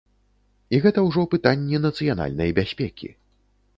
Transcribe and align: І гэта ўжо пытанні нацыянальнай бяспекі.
І 0.77 0.79
гэта 0.85 1.03
ўжо 1.09 1.25
пытанні 1.35 1.81
нацыянальнай 1.85 2.55
бяспекі. 2.61 3.15